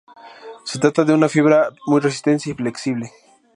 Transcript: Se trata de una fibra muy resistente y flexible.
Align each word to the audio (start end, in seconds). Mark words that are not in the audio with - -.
Se 0.65 0.79
trata 0.79 1.03
de 1.03 1.13
una 1.13 1.29
fibra 1.29 1.69
muy 1.85 2.01
resistente 2.01 2.49
y 2.49 2.55
flexible. 2.55 3.11